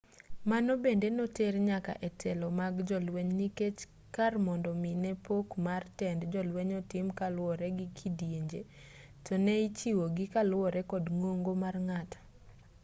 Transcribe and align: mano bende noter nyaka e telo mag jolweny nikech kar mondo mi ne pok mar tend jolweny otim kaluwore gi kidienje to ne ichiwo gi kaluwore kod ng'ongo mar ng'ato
mano 0.49 0.71
bende 0.83 1.07
noter 1.17 1.53
nyaka 1.69 1.93
e 2.07 2.09
telo 2.21 2.47
mag 2.59 2.75
jolweny 2.89 3.31
nikech 3.39 3.79
kar 4.15 4.33
mondo 4.45 4.69
mi 4.81 4.91
ne 5.03 5.11
pok 5.25 5.47
mar 5.65 5.83
tend 5.99 6.19
jolweny 6.33 6.71
otim 6.81 7.07
kaluwore 7.19 7.67
gi 7.77 7.87
kidienje 7.97 8.61
to 9.25 9.33
ne 9.45 9.53
ichiwo 9.67 10.05
gi 10.15 10.25
kaluwore 10.33 10.81
kod 10.91 11.05
ng'ongo 11.19 11.51
mar 11.63 11.75
ng'ato 11.87 12.19